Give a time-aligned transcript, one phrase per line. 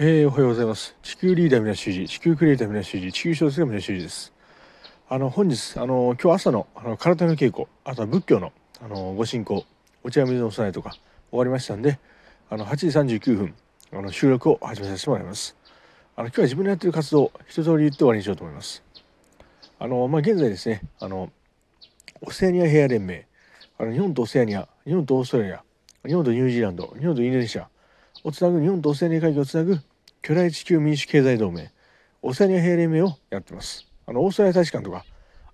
[0.00, 0.94] えー、おはようございます。
[1.02, 4.32] 地球リーダー皆修二、地球クリエイター皆修二、地球小説家皆修二です。
[5.08, 9.64] あの、本日、あの、今日朝の、あの、空手の稽古、あとは仏教の、あの、ご進行、
[10.04, 10.92] お茶や水の備えとか、
[11.32, 11.98] 終わりましたんで、
[12.48, 13.54] あの、8時39分、
[13.92, 15.56] あの、収録を始めさせてもらいます。
[16.14, 18.84] あの、今日は自分のやってる活動一通り言って終わりにしようと思います。
[19.80, 21.32] あの、まあ、現在ですね、あの、
[22.20, 23.26] オセアニア平野連盟、
[23.76, 25.64] あの、日本とオセアニア、日本とオーストラリア、
[26.06, 27.68] 日本とニュージーランド、日本とインドネシア、
[28.24, 29.78] をつなぐ日本とオセアニア海峡をつなぐ
[30.22, 31.70] 巨大地球民主経済同盟
[32.22, 33.86] オセアニア平連盟をやってます。
[34.06, 35.04] あのオーストラリア大使館とか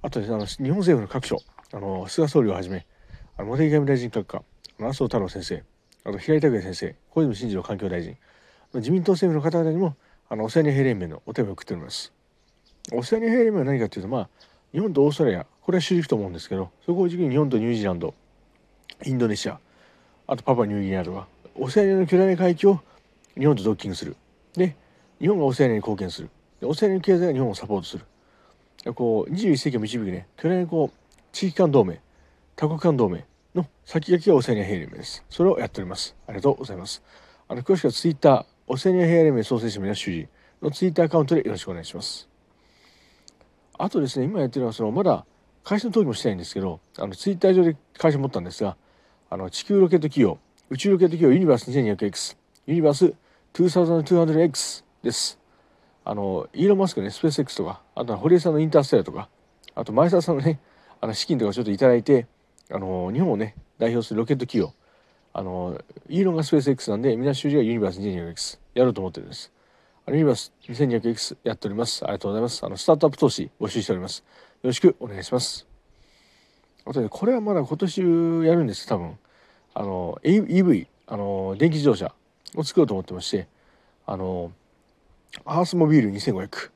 [0.00, 1.38] あとあの日本政府の各所
[1.72, 2.86] あの菅総理をはじめ
[3.36, 4.42] あの茂木外務大臣閣下
[4.78, 5.62] 麻生太郎先生
[6.04, 8.16] あと平井拓也先生小泉進次郎環境大臣
[8.74, 9.96] 自民党政府の方々にも
[10.28, 12.12] あのオセアニア平連盟のお手紙を送っております。
[12.92, 14.28] オセアニア平連盟は何かというとまあ
[14.72, 18.14] 日本とオーストラリアこれは主軸と思うんですけどそこを軸に日本とニュージーランド
[19.04, 19.58] インドネシア
[20.26, 21.26] あとパパニューギニアとか
[21.56, 22.80] オセアニアの巨大な海域を
[23.38, 24.16] 日本とドッキングする。
[24.54, 24.76] で
[25.20, 26.30] 日本がオセアニアに貢献する。
[26.60, 28.04] でオセアニアの経済が日本をサポートする。
[28.94, 32.00] こう21世紀を導くね巨大なこう地域間同盟
[32.56, 33.24] 多国間同盟
[33.54, 35.24] の先駆けがオセアニア平連盟です。
[35.30, 36.16] それをやっております。
[36.26, 37.02] ありがとうございます。
[37.48, 40.28] あの詳しくはツイッターオセアニア平連盟創生者の主事
[40.60, 42.28] のツイッターアカウントでよろしくお願いします。
[43.78, 45.24] あとですね今やってるのはそのまだ
[45.62, 48.76] 会社の登記もしてないんですけどあのツイッター上で会社持ったんですが
[49.30, 50.38] あの地球ロケット企業
[50.70, 53.14] 宇宙ロケット企業ユニバース 2200X ユニバース
[53.52, 55.38] 2200X です。
[56.06, 59.28] あの、イーロン・マスクね、スペース X とか、あとは堀江さんのインターステラとか、
[59.74, 60.60] あと前澤さんのね、
[61.02, 62.26] あの資金とかちょっと頂いて、
[62.70, 64.74] あの、日本をね、代表するロケット企業、
[65.34, 69.52] あの、イーロンがスペース X なんで、みんな主事がユニバース 2200X やろうと思ってるんです。
[70.06, 72.02] あのユニバース 2200X やっております。
[72.04, 72.64] ありがとうございます。
[72.64, 74.20] あの、スタートアップ投資募集しております。
[74.62, 75.66] よろしくお願いします。
[76.86, 79.18] あとね、これはまだ今年やるんです、多分。
[79.74, 82.14] あの、EV、あの、電気自動車
[82.56, 83.48] を作ろうと思ってまして、
[84.06, 84.52] あの、
[85.44, 86.70] アースモビール2500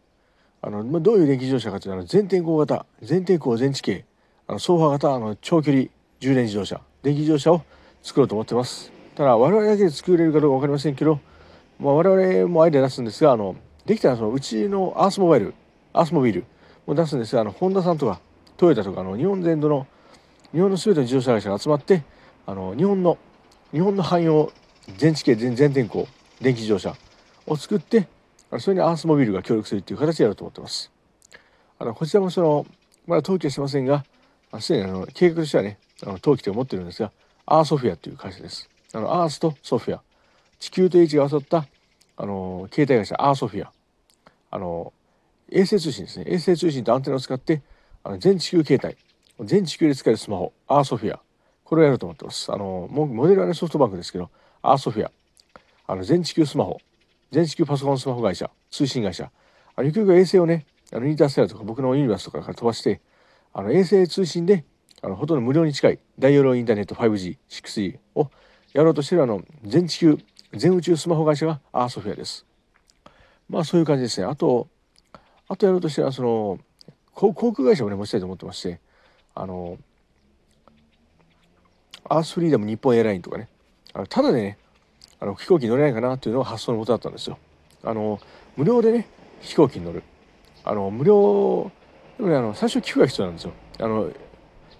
[0.60, 4.04] あの、まあ、どういう電気自動車かというと全天候型全天候全地形
[4.48, 5.84] あの走破型あの長距離
[6.18, 7.62] 充電自動車電気自動車を
[8.02, 8.90] 作ろうと思ってます。
[9.14, 11.20] ただ我々だけで作れるかどうか分かりませんけど、
[11.78, 15.54] まあ、我々もアイデア出すんですがあのできたらそのうちのアースモバイル
[15.92, 16.44] アースモビール
[16.86, 18.20] も出すんですがあのホンダさんとか
[18.56, 19.86] トヨタとかの日本全土の
[20.52, 22.02] 日本の全ての自動車会社が集まって
[22.48, 23.18] あの日本の
[23.72, 24.50] 日本の汎用
[24.96, 26.08] 全地形全全天候
[26.40, 26.96] 電気自動車
[27.46, 28.08] を作って
[28.58, 30.90] それにアースモビルが協力するっていう形でやろうと思ってます。
[31.78, 32.66] あのこちらもその
[33.06, 34.02] まだ登記はしてませんが
[34.60, 37.12] すでにあの計画としてはねあの登記手を持ってるんですが
[37.44, 38.70] アーソフィアっていう会社です。
[38.94, 40.00] あのアースとソフィア
[40.58, 41.66] 地球と H が合わさった
[42.16, 43.70] あの携帯会社アーソフィア
[44.50, 44.94] あの
[45.52, 47.60] 衛星通信ですね衛星通信とアンテナを使って
[48.02, 51.20] あの全地球携帯全地球で使えるスマホアーソフィア
[51.68, 52.50] これをやろうと思ってます。
[52.50, 54.30] あのモデルはねソフトバンクですけど
[54.62, 55.12] アーソフィア。
[55.86, 56.78] あの全地球スマホ。
[57.30, 58.50] 全地球パソコンスマホ会社。
[58.70, 59.30] 通信会社。
[59.76, 60.64] あのゆくゆく衛星をね
[60.94, 63.02] あのインターステラとか僕のユニバースとかから飛ばして
[63.52, 64.64] あの衛星通信で
[65.02, 68.30] あのほとんど無料に近い大容量インターネット 5G6G を
[68.72, 70.18] やろうとしてるあの全地球
[70.54, 72.46] 全宇宙スマホ会社がアーソフィアです。
[73.50, 74.26] まあそういう感じですね。
[74.26, 74.68] あと
[75.48, 76.58] あとやろうとしてはその
[77.12, 78.80] 航空会社をね持ちたいと思ってまして
[79.34, 79.76] あの
[82.08, 83.48] アースフリーダム日本エアラインとかね
[83.92, 84.58] あのただでね
[85.20, 87.38] あの飛行機乗れないかなっていうのが発想のもとだったんですよ。
[87.84, 88.20] あの
[88.56, 89.08] 無料でね
[89.40, 90.02] 飛行機に乗る
[90.64, 91.70] あの無料
[92.16, 93.52] でもねあの最初寄付が必要なんですよ。
[93.80, 94.10] あの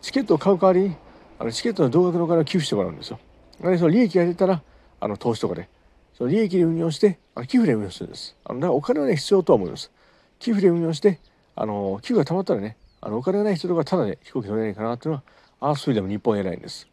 [0.01, 0.97] チケットを買う代わりに
[1.39, 3.19] あのチケットの同額のお金を寄付してもらうんですよ。
[3.61, 4.63] でその利益が出たら
[5.01, 5.69] あの投資とかで
[6.15, 8.37] その利益で運用してあの寄付で運用するんです。
[8.45, 9.91] あのだからお金はね必要とは思います。
[10.39, 11.21] 寄付で運用して
[11.57, 15.23] あの寄付がたまったらねあのお金がない人とかただで飛行機乗れないかなっていうの
[15.59, 16.89] はアースフリーダム日本エアラインです。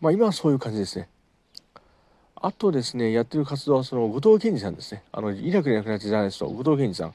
[0.00, 1.08] まあ今はそういう感じですね。
[2.46, 7.14] あとですねやってる活動はその後藤健二さんですねあのイラクで亡くなったジャーナリスト後藤健二さん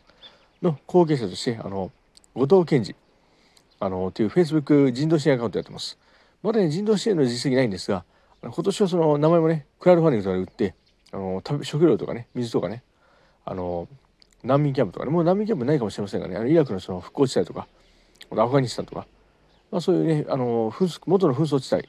[0.63, 1.91] の後継者としてあの
[2.33, 2.95] 後藤健二
[3.79, 5.97] あのというフェイスブック人道支援アカウントやってます
[6.41, 8.03] まだね人道支援の実績ないんですが
[8.41, 10.75] 今年はその名前もねクラウドファンディングとかで売って
[11.13, 12.83] あの食べ食料とかね水とかね
[13.45, 13.87] あの
[14.43, 17.67] 難民キャンプとかねもう難民キャンプないかもしれませんがねあのイラクのその復興地帯とか
[18.31, 19.05] アフガニスタンとか、
[19.71, 20.73] まあ、そういうねあの
[21.05, 21.87] 元の紛争地帯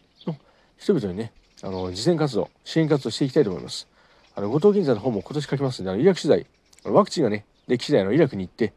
[0.78, 1.32] 人々にね
[1.62, 3.88] あの慈善活動支援活動していきたいと思います。
[4.34, 6.46] あの後藤銀座の方も今年書きますのであのイラク取材
[6.90, 8.72] ワクチンがねでき次第のイラクに行って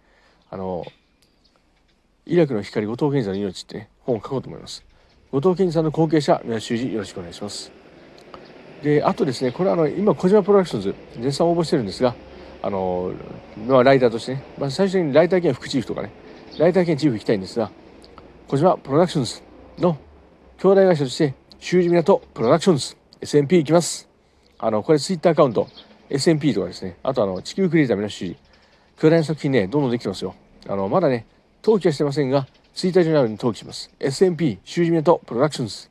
[0.50, 0.86] あの
[2.25, 4.83] イラクの光後藤健二さんの命ってね本を書こうと思います。
[5.31, 7.71] 後藤健二さんの後継者宮修二よろしくお願いします。
[8.83, 12.15] であとですねこれはあの今小島プロダクションズ絶賛応募してるんですが
[12.62, 13.13] あの
[13.68, 16.12] まあライターとしてね、まあ、最初にライター兼副チーフとかね
[16.59, 17.71] ライター兼チーフ行きたいんですが
[18.48, 19.41] 小島プロダクションズ
[19.80, 19.98] の
[20.59, 24.07] 兄弟会社として修二港プロダクションズ SMP いきます
[24.57, 25.68] あのこれツイッターアカウント
[26.10, 28.38] SMP とかですね、あとあの、地球クリエイター皆主義、
[28.98, 30.36] 巨大な作品ね、どんどんできてますよ。
[30.68, 31.25] あの、まだね、
[31.63, 33.90] 登記はしてませんが、1日になるように登記します。
[34.00, 35.90] SMP、シュージメント、プロダクションズ、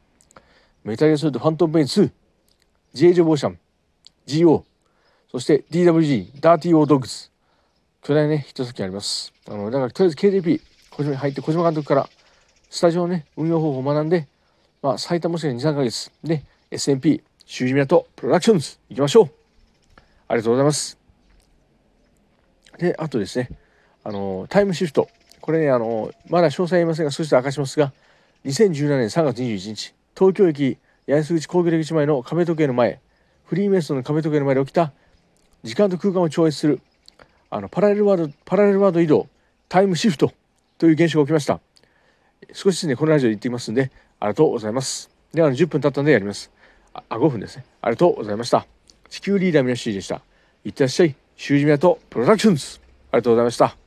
[0.84, 2.10] メタルソルト、ファントムペイン2、
[2.92, 3.58] J ジョボーシャン、
[4.44, 4.64] GO、
[5.32, 7.30] そして DWG、ダーティーオードッグズ、
[8.02, 9.32] 巨大ね、一作品あります。
[9.48, 10.60] あの、だから、とりあえず KDP、
[10.90, 12.08] 小島に入って、小島監督から、
[12.70, 14.28] スタジオのね、運用方法を学んで、
[14.84, 19.30] まあ、最多もしくは2、3ヶ月で、SMP、シュージメント、プロダクションズ、行きましょう
[20.28, 20.98] ありがとうございます。
[22.76, 23.48] で、あとですね、
[24.04, 25.08] あの、タイムシフト。
[25.40, 27.94] これね、あの、まだ詳細言いませんが、少し明かしますが、
[28.44, 30.76] 2017年3月21日、東京駅
[31.08, 33.00] 八重洲口神戸出口前の壁時計の前、
[33.46, 34.92] フリーメイソンの壁時計の前で起きた、
[35.62, 36.82] 時間と空間を超越する、
[37.48, 39.28] あの、パラレルワード、パラレルワード移動、
[39.70, 40.30] タイムシフト
[40.76, 41.58] という現象が起きました。
[42.54, 43.90] 少しずつね、このラジオで言ってきますんで、
[44.20, 45.10] ありがとうございます。
[45.32, 46.52] では、10分経ったんでやります。
[46.94, 47.64] あ、5分ですね。
[47.82, 48.64] ありがとうございました。
[49.10, 50.22] 地球リーダーミラシーでした。
[50.64, 51.16] いってらっしゃい。
[51.36, 52.80] シュージミヤとプロダクションズ。
[53.10, 53.83] ありがとうございました。